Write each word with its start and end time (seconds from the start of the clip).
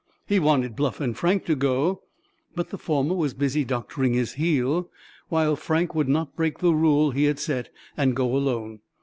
He 0.25 0.39
wanted 0.39 0.75
Bluff 0.75 0.99
and 0.99 1.15
Frank 1.15 1.45
to 1.45 1.53
go, 1.55 2.01
but 2.55 2.71
the 2.71 2.79
former 2.79 3.13
was 3.13 3.35
busy 3.35 3.63
doctoring 3.63 4.15
his 4.15 4.33
heel, 4.33 4.89
while 5.29 5.55
Frank 5.55 5.93
would 5.93 6.09
not 6.09 6.35
break 6.35 6.57
the 6.57 6.73
rule 6.73 7.11
he 7.11 7.25
had 7.25 7.37
set 7.39 7.69
and 7.95 8.15
go 8.15 8.35
alone. 8.35 8.79